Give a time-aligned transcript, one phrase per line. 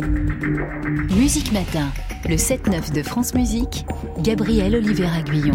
[0.00, 1.88] Musique Matin,
[2.28, 3.84] le 7-9 de France Musique,
[4.18, 5.54] Gabriel Oliver Guyon.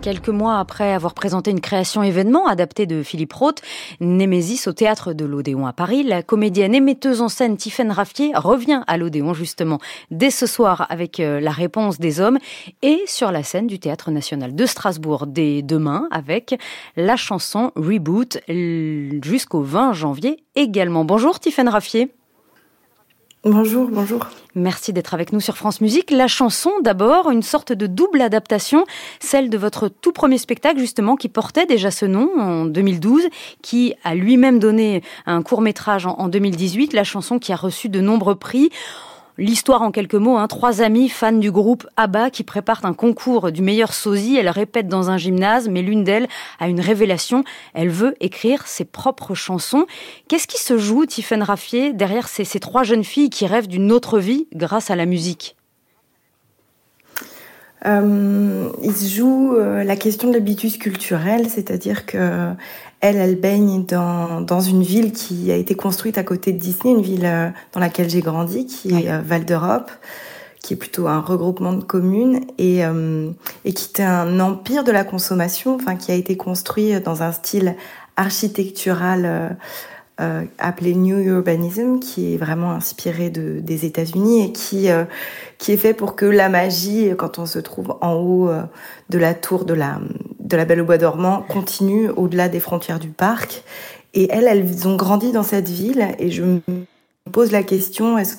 [0.00, 3.62] Quelques mois après avoir présenté une création événement adaptée de Philippe Roth,
[4.00, 8.30] Némésis au théâtre de l'Odéon à Paris, la comédienne et metteuse en scène Tiffaine Raffier
[8.34, 9.78] revient à l'Odéon justement
[10.10, 12.38] dès ce soir avec euh, la réponse des hommes
[12.82, 16.58] et sur la scène du théâtre national de Strasbourg dès demain avec
[16.96, 21.04] la chanson Reboot jusqu'au 20 janvier également.
[21.04, 22.12] Bonjour Tiffaine Raffier.
[23.44, 24.26] Bonjour, bonjour.
[24.56, 26.10] Merci d'être avec nous sur France Musique.
[26.10, 28.84] La chanson, d'abord, une sorte de double adaptation,
[29.20, 33.28] celle de votre tout premier spectacle, justement, qui portait déjà ce nom en 2012,
[33.62, 38.00] qui a lui-même donné un court métrage en 2018, la chanson qui a reçu de
[38.00, 38.70] nombreux prix.
[39.40, 43.52] L'histoire en quelques mots, hein, trois amies fans du groupe ABBA qui préparent un concours
[43.52, 44.36] du meilleur sosie.
[44.36, 46.26] Elles répètent dans un gymnase, mais l'une d'elles
[46.58, 47.44] a une révélation.
[47.72, 49.86] Elle veut écrire ses propres chansons.
[50.26, 54.18] Qu'est-ce qui se joue, Tiffaine Raffier, derrière ces, trois jeunes filles qui rêvent d'une autre
[54.18, 55.54] vie grâce à la musique?
[57.86, 62.50] Euh, il se joue euh, la question de l'habitus culturel, c'est-à-dire que
[63.00, 66.94] elle, elle baigne dans, dans une ville qui a été construite à côté de Disney,
[66.94, 69.90] une ville euh, dans laquelle j'ai grandi, qui est euh, Val d'Europe,
[70.62, 72.80] qui est plutôt un regroupement de communes et,
[73.64, 77.30] et qui était un empire de la consommation, enfin qui a été construit dans un
[77.30, 77.76] style
[78.16, 79.56] architectural
[80.20, 85.04] euh, appelé New Urbanism, qui est vraiment inspiré de, des États-Unis et qui euh,
[85.58, 88.64] qui est fait pour que la magie, quand on se trouve en haut euh,
[89.10, 90.00] de la tour de la
[90.48, 93.62] de la Belle au Bois dormant, continue au-delà des frontières du parc.
[94.14, 96.60] Et elles, elles ont grandi dans cette ville et je me
[97.30, 98.38] pose la question est-ce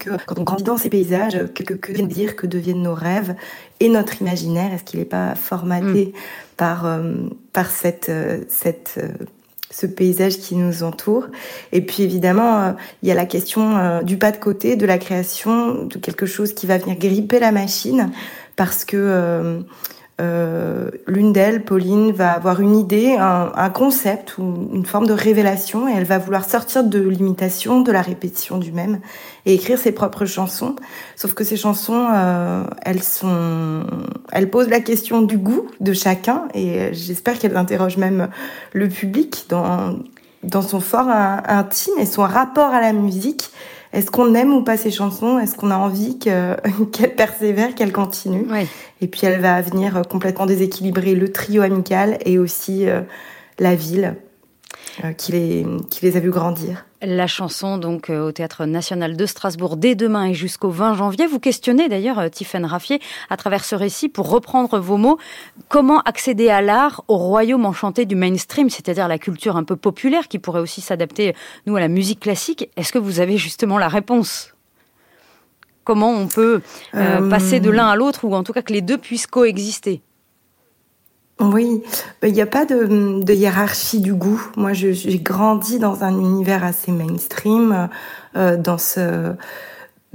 [0.00, 2.94] que quand on grandit dans ces paysages, que, que, que viennent dire, que deviennent nos
[2.94, 3.34] rêves
[3.80, 4.72] et notre imaginaire?
[4.72, 6.12] Est-ce qu'il n'est pas formaté mm.
[6.56, 7.14] par, euh,
[7.52, 8.10] par cette,
[8.48, 8.98] cette
[9.70, 11.26] ce paysage qui nous entoure?
[11.72, 14.86] Et puis évidemment, euh, il y a la question euh, du pas de côté, de
[14.86, 18.10] la création de quelque chose qui va venir gripper la machine,
[18.56, 19.62] parce que
[20.20, 25.12] euh, l'une d'elles, Pauline, va avoir une idée, un, un, concept ou une forme de
[25.12, 28.98] révélation et elle va vouloir sortir de l'imitation, de la répétition du même
[29.46, 30.74] et écrire ses propres chansons.
[31.14, 33.84] Sauf que ces chansons, euh, elles sont,
[34.32, 38.28] elles posent la question du goût de chacun et j'espère qu'elles interrogent même
[38.72, 39.96] le public dans
[40.44, 43.50] dans son fort intime et son rapport à la musique
[43.92, 45.38] est-ce qu'on aime ou pas ces chansons?
[45.38, 46.18] Est-ce qu'on a envie
[46.92, 48.46] qu'elle persévère, qu'elle continue
[49.00, 53.00] Et puis elle va venir complètement déséquilibrer le trio amical et aussi euh,
[53.58, 54.04] la ville.
[54.04, 54.27] euh,
[55.16, 56.84] qui, les, qui les a vus grandir.
[57.00, 61.26] La chanson donc euh, au Théâtre National de Strasbourg dès demain et jusqu'au 20 janvier.
[61.28, 63.00] Vous questionnez d'ailleurs euh, Tiffaine Raffier
[63.30, 65.18] à travers ce récit pour reprendre vos mots.
[65.68, 70.26] Comment accéder à l'art au royaume enchanté du mainstream, c'est-à-dire la culture un peu populaire
[70.26, 71.36] qui pourrait aussi s'adapter
[71.66, 74.54] nous à la musique classique Est-ce que vous avez justement la réponse?
[75.84, 76.60] Comment on peut
[76.96, 80.02] euh, passer de l'un à l'autre ou en tout cas que les deux puissent coexister?
[81.40, 81.82] Oui,
[82.22, 84.42] il n'y a pas de, de, hiérarchie du goût.
[84.56, 87.88] Moi, j'ai grandi dans un univers assez mainstream,
[88.36, 89.34] euh, dans ce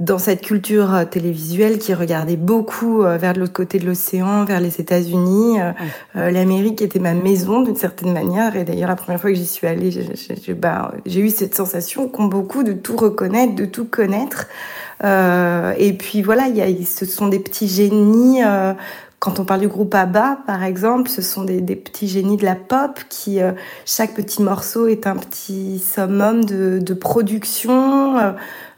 [0.00, 4.60] dans cette culture euh, télévisuelle qui regardait beaucoup euh, vers l'autre côté de l'océan, vers
[4.60, 5.58] les États-Unis.
[6.14, 8.56] L'Amérique était ma maison d'une certaine manière.
[8.56, 12.24] Et d'ailleurs, la première fois que j'y suis allée, j'ai bah, eu cette sensation qu'ont
[12.24, 14.48] beaucoup de tout reconnaître, de tout connaître.
[15.02, 18.72] Euh, et puis voilà, y a, ce sont des petits génies euh,
[19.24, 22.44] quand on parle du groupe ABBA, par exemple, ce sont des, des petits génies de
[22.44, 23.52] la pop qui, euh,
[23.86, 28.32] chaque petit morceau est un petit summum de, de production, euh,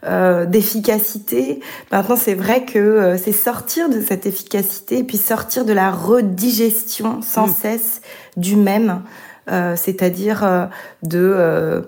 [0.05, 1.59] euh d'efficacité.
[1.91, 7.23] Maintenant, c'est vrai que c'est sortir de cette efficacité et puis sortir de la redigestion
[7.23, 7.55] sans mm.
[7.61, 8.01] cesse
[8.37, 9.03] du même,
[9.49, 10.69] c'est-à-dire
[11.03, 11.83] de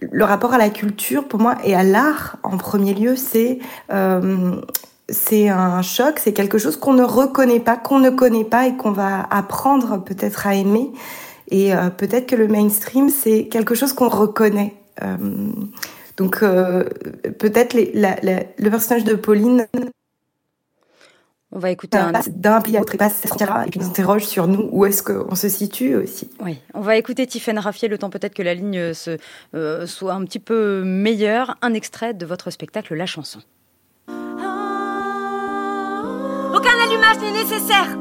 [0.00, 3.58] le rapport à la culture pour moi et à l'art en premier lieu, c'est
[5.10, 8.76] c'est un choc, c'est quelque chose qu'on ne reconnaît pas, qu'on ne connaît pas et
[8.76, 10.90] qu'on va apprendre peut-être à aimer.
[11.50, 14.74] Et euh, peut-être que le mainstream, c'est quelque chose qu'on reconnaît.
[15.02, 15.16] Euh,
[16.16, 16.84] donc euh,
[17.38, 19.66] peut-être le personnage de Pauline.
[21.50, 22.12] On va écouter un...
[22.28, 25.96] d'un pays à l'autre, et puis nous interroge sur nous, où est-ce qu'on se situe
[25.96, 26.28] aussi.
[26.44, 29.16] Oui, on va écouter Tiffaine Raffier, le temps peut-être que la ligne se,
[29.86, 31.56] soit un petit peu meilleure.
[31.62, 33.40] Un extrait de votre spectacle La chanson.
[36.88, 37.98] Aucun allumage n'est nécessaire.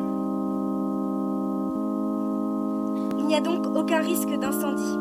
[3.17, 4.97] Il n'y a donc aucun risque d'incendie.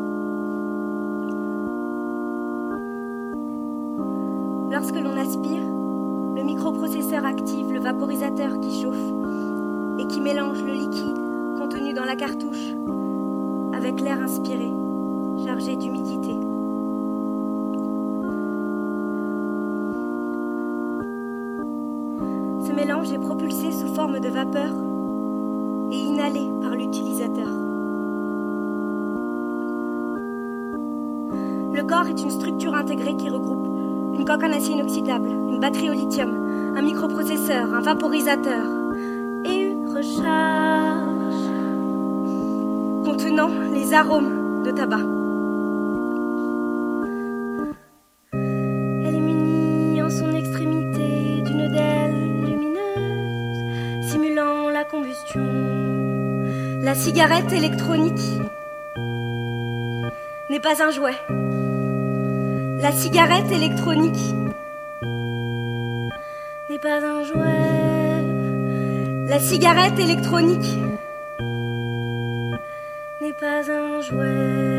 [4.71, 5.63] Lorsque l'on aspire,
[6.35, 8.95] le microprocesseur active le vaporisateur qui chauffe
[9.99, 11.17] et qui mélange le liquide
[11.57, 12.73] contenu dans la cartouche
[13.73, 14.69] avec l'air inspiré,
[15.45, 16.35] chargé d'humidité.
[22.77, 24.69] Mélange est propulsé sous forme de vapeur
[25.91, 27.47] et inhalé par l'utilisateur.
[31.73, 33.65] Le corps est une structure intégrée qui regroupe
[34.13, 38.63] une coque en acier inoxydable, une batterie au lithium, un microprocesseur, un vaporisateur
[39.43, 41.33] et une recharge
[43.03, 45.16] contenant les arômes de tabac.
[56.97, 58.41] Cigarette électronique
[60.49, 61.15] n'est pas un jouet.
[62.81, 64.33] La cigarette électronique
[66.69, 68.25] n'est pas un jouet.
[69.29, 70.79] La cigarette électronique
[73.21, 74.76] n'est pas un jouet.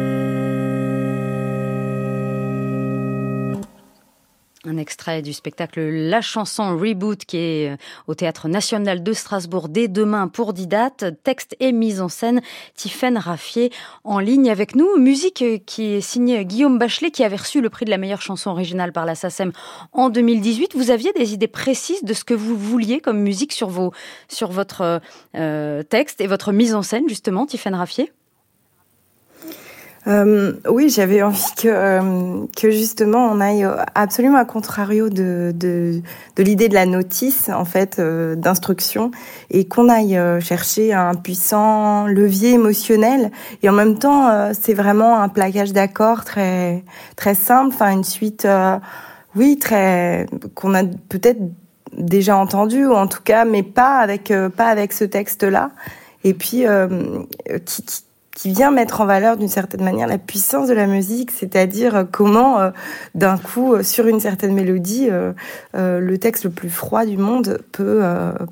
[4.64, 7.76] Un extrait du spectacle La chanson Reboot qui est euh,
[8.08, 11.04] au Théâtre National de Strasbourg dès demain pour Didate.
[11.22, 12.40] Texte et mise en scène,
[12.74, 13.70] Tiffaine Raffier
[14.02, 14.96] en ligne avec nous.
[14.98, 18.20] Musique euh, qui est signée Guillaume Bachelet qui avait reçu le prix de la meilleure
[18.20, 19.52] chanson originale par la SACEM
[19.92, 20.74] en 2018.
[20.74, 23.92] Vous aviez des idées précises de ce que vous vouliez comme musique sur, vos,
[24.26, 25.00] sur votre
[25.36, 28.12] euh, texte et votre mise en scène justement, Tiffaine Raffier?
[30.08, 35.52] Euh, oui, j'avais envie que, euh, que justement on aille absolument à contrario de,
[36.38, 39.10] l'idée de la notice en fait euh, d'instruction
[39.50, 43.30] et qu'on aille chercher un puissant levier émotionnel.
[43.62, 46.84] Et en même temps c'est vraiment un plaquage d'accords très
[47.16, 48.48] très simple, enfin une suite
[49.36, 51.40] oui très qu'on a peut-être
[51.96, 55.70] déjà entendu ou en tout cas mais pas avec pas avec ce texte là
[56.24, 56.64] et puis
[57.64, 57.82] qui
[58.38, 62.04] qui vient mettre en valeur d'une certaine manière la puissance de la musique, c'est-à-dire euh,
[62.04, 62.70] comment euh,
[63.16, 65.08] d'un coup euh, sur une certaine mélodie,
[65.74, 68.02] le texte le plus froid du monde peut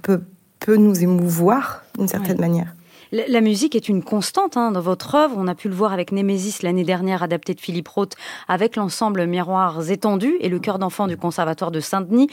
[0.02, 0.22] peut,
[0.58, 2.48] peut nous émouvoir d'une certaine ouais.
[2.48, 2.74] manière.
[3.12, 5.36] La musique est une constante hein, dans votre œuvre.
[5.38, 8.14] On a pu le voir avec Némésis l'année dernière, adapté de Philippe Roth,
[8.48, 12.28] avec l'ensemble Miroirs étendus et le chœur d'enfant du Conservatoire de Saint-Denis.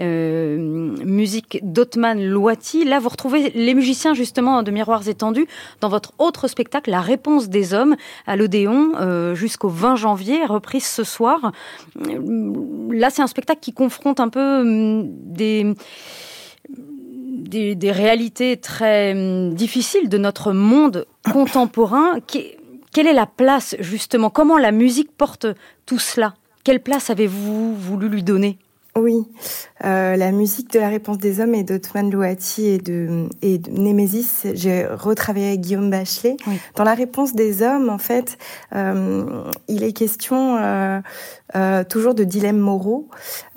[0.00, 0.58] Euh,
[1.04, 2.84] musique d'Otman Loati.
[2.84, 5.46] Là, vous retrouvez les musiciens justement de Miroirs étendus
[5.80, 7.94] dans votre autre spectacle, La réponse des hommes,
[8.26, 11.52] à l'Odéon, euh, jusqu'au 20 janvier, reprise ce soir.
[12.90, 15.74] Là, c'est un spectacle qui confronte un peu hum, des
[17.48, 22.18] des, réalités très hum, difficiles de notre monde contemporain.
[22.92, 24.30] quelle est la place justement?
[24.30, 25.46] Comment la musique porte
[25.86, 26.34] tout cela?
[26.64, 28.58] Quelle place avez-vous voulu lui donner?
[28.96, 29.26] Oui,
[29.84, 33.70] euh, la musique de la réponse des hommes et d'Otman Louati et de, et de
[33.70, 36.36] Némésis, j'ai retravaillé avec Guillaume Bachelet.
[36.46, 36.58] Oui.
[36.76, 38.38] Dans la réponse des hommes, en fait,
[38.74, 43.08] euh, il est question euh, toujours de dilemmes moraux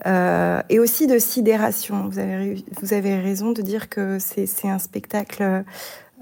[0.06, 2.10] et aussi de sidération.
[2.10, 5.64] Vous avez, vous avez raison de dire que c'est un spectacle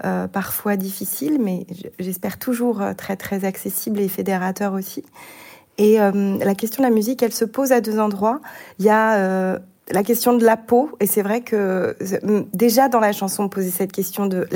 [0.04, 1.66] euh, parfois difficile, mais
[1.98, 5.04] j'espère toujours très très accessible et fédérateur aussi.
[5.78, 8.40] Et euh, la question de la musique, elle se pose à deux endroits.
[8.78, 9.58] Il y a euh,
[9.90, 11.96] la question de la peau, et c'est vrai que
[12.52, 14.46] déjà dans la chanson, on posait cette question de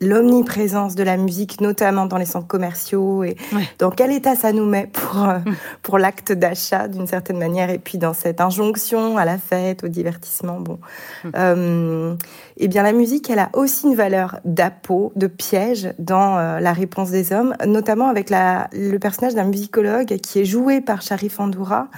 [0.00, 3.68] l'omniprésence de la musique, notamment dans les centres commerciaux, et ouais.
[3.78, 5.38] dans quel état ça nous met pour, euh,
[5.82, 9.88] pour l'acte d'achat d'une certaine manière, et puis dans cette injonction à la fête, au
[9.88, 10.60] divertissement.
[10.60, 10.78] Bon,
[11.24, 11.28] mmh.
[11.36, 12.14] euh,
[12.56, 16.72] eh bien la musique, elle a aussi une valeur d'appôt, de piège dans euh, la
[16.72, 21.40] réponse des hommes, notamment avec la, le personnage d'un musicologue qui est joué par Sharif
[21.40, 21.88] Andoura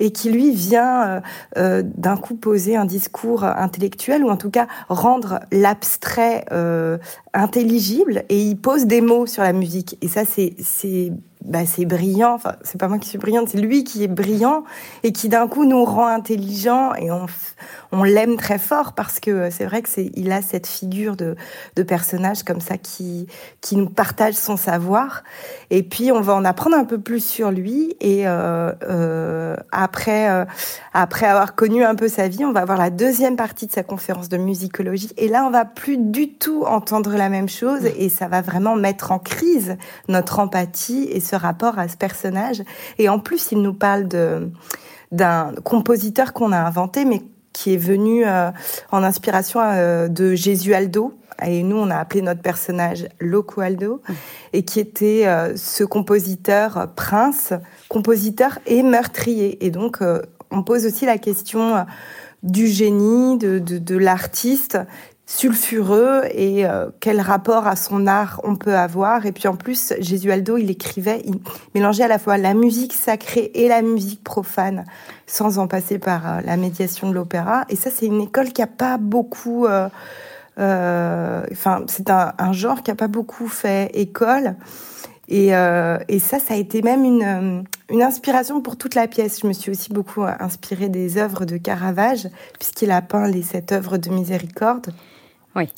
[0.00, 1.20] et qui lui vient euh,
[1.58, 6.98] euh, d'un coup poser un discours intellectuel ou en tout cas rendre l'abstrait euh,
[7.34, 9.96] intelligible et il pose des mots sur la musique.
[10.02, 11.12] Et ça c'est c'est
[11.44, 12.34] bah, c'est brillant.
[12.34, 14.64] Enfin, c'est pas moi qui suis brillante, c'est lui qui est brillant
[15.02, 17.26] et qui d'un coup nous rend intelligents et on,
[17.92, 21.36] on l'aime très fort parce que c'est vrai que c'est, il a cette figure de,
[21.76, 23.26] de personnage comme ça qui,
[23.60, 25.22] qui nous partage son savoir.
[25.70, 30.30] Et puis on va en apprendre un peu plus sur lui et euh, euh, après,
[30.30, 30.44] euh,
[30.92, 33.82] après avoir connu un peu sa vie, on va avoir la deuxième partie de sa
[33.82, 38.08] conférence de musicologie et là on va plus du tout entendre la même chose et
[38.08, 39.76] ça va vraiment mettre en crise
[40.08, 42.62] notre empathie et rapport à ce personnage.
[42.98, 44.50] Et en plus, il nous parle de
[45.12, 47.22] d'un compositeur qu'on a inventé, mais
[47.52, 48.50] qui est venu euh,
[48.92, 51.14] en inspiration euh, de Jésus-Aldo.
[51.44, 54.02] Et nous, on a appelé notre personnage Loco Aldo,
[54.52, 57.52] et qui était euh, ce compositeur prince,
[57.88, 59.64] compositeur et meurtrier.
[59.64, 60.20] Et donc, euh,
[60.50, 61.86] on pose aussi la question
[62.42, 64.78] du génie, de, de, de l'artiste,
[65.32, 66.64] sulfureux et
[66.98, 69.26] quel rapport à son art on peut avoir.
[69.26, 71.36] Et puis en plus, Jésualdo, il écrivait, il
[71.74, 74.84] mélangeait à la fois la musique sacrée et la musique profane,
[75.28, 77.64] sans en passer par la médiation de l'opéra.
[77.68, 79.66] Et ça, c'est une école qui a pas beaucoup...
[80.56, 84.56] Enfin, c'est un, genre qui a pas beaucoup fait école.
[85.30, 89.06] Et, euh, et, ça, ça a été même une, euh, une, inspiration pour toute la
[89.06, 89.40] pièce.
[89.40, 93.70] Je me suis aussi beaucoup inspirée des œuvres de Caravage, puisqu'il a peint les sept
[93.70, 94.92] œuvres de miséricorde.
[95.56, 95.68] Oui.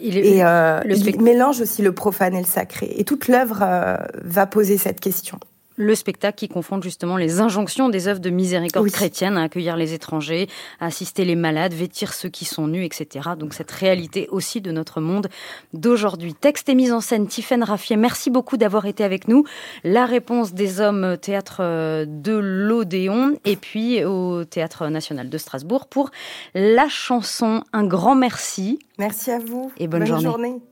[0.00, 2.92] Il, et euh, il mélange aussi le profane et le sacré.
[2.96, 5.38] Et toute l'œuvre euh, va poser cette question
[5.82, 9.92] le spectacle qui confronte justement les injonctions des œuvres de miséricorde chrétienne à accueillir les
[9.94, 10.48] étrangers,
[10.80, 13.30] à assister les malades, vêtir ceux qui sont nus, etc.
[13.38, 15.28] Donc cette réalité aussi de notre monde
[15.72, 16.34] d'aujourd'hui.
[16.34, 19.44] Texte et mise en scène, Tiffaine Raffier, merci beaucoup d'avoir été avec nous.
[19.84, 26.10] La réponse des hommes théâtre de l'Odéon et puis au Théâtre national de Strasbourg pour
[26.54, 27.64] la chanson.
[27.72, 28.78] Un grand merci.
[28.98, 29.72] Merci à vous.
[29.78, 30.62] Et bonne, journée.